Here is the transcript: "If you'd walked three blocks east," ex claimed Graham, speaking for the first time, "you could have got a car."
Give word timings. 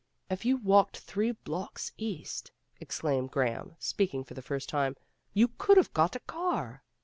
"If 0.31 0.45
you'd 0.45 0.63
walked 0.65 0.97
three 0.97 1.29
blocks 1.33 1.91
east," 1.95 2.51
ex 2.81 2.99
claimed 3.01 3.29
Graham, 3.29 3.75
speaking 3.77 4.23
for 4.23 4.33
the 4.33 4.41
first 4.41 4.67
time, 4.67 4.95
"you 5.31 5.49
could 5.59 5.77
have 5.77 5.93
got 5.93 6.15
a 6.15 6.19
car." 6.21 6.81